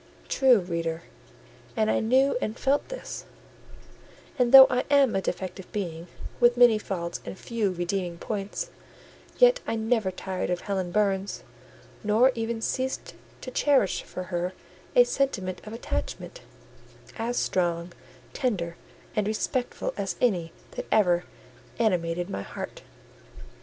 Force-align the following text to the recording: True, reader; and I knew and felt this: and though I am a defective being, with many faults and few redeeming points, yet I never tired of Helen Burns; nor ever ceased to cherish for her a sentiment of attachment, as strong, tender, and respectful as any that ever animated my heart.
True, 0.29 0.57
reader; 0.61 1.03
and 1.77 1.91
I 1.91 1.99
knew 1.99 2.35
and 2.41 2.57
felt 2.57 2.89
this: 2.89 3.25
and 4.39 4.51
though 4.51 4.65
I 4.67 4.83
am 4.89 5.13
a 5.15 5.21
defective 5.21 5.71
being, 5.71 6.07
with 6.39 6.57
many 6.57 6.79
faults 6.79 7.21
and 7.23 7.37
few 7.37 7.69
redeeming 7.69 8.17
points, 8.17 8.71
yet 9.37 9.59
I 9.67 9.75
never 9.75 10.09
tired 10.09 10.49
of 10.49 10.61
Helen 10.61 10.89
Burns; 10.91 11.43
nor 12.03 12.31
ever 12.35 12.61
ceased 12.61 13.13
to 13.41 13.51
cherish 13.51 14.01
for 14.01 14.23
her 14.33 14.53
a 14.95 15.03
sentiment 15.03 15.61
of 15.65 15.71
attachment, 15.73 16.41
as 17.19 17.37
strong, 17.37 17.93
tender, 18.33 18.77
and 19.15 19.27
respectful 19.27 19.93
as 19.97 20.15
any 20.19 20.51
that 20.71 20.87
ever 20.91 21.25
animated 21.77 22.27
my 22.27 22.41
heart. 22.41 22.81